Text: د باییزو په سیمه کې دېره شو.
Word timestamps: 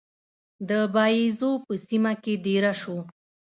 د 0.69 0.71
باییزو 0.93 1.51
په 1.65 1.73
سیمه 1.87 2.13
کې 2.23 2.33
دېره 2.45 2.73
شو. 2.81 2.97